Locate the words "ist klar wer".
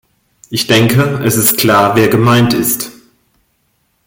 1.37-2.07